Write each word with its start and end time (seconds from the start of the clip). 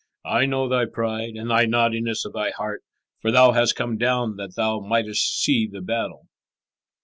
I 0.25 0.47
know 0.47 0.67
thy 0.67 0.85
pride 0.87 1.35
and 1.35 1.51
the 1.51 1.67
naughtiness 1.67 2.25
of 2.25 2.33
thy 2.33 2.49
heart, 2.49 2.81
for 3.21 3.29
thou 3.29 3.51
hast 3.51 3.75
come 3.75 3.97
down 3.99 4.35
that 4.37 4.55
thou 4.55 4.79
mightest 4.79 5.43
see 5.43 5.69
the 5.71 5.81
battle." 5.81 6.27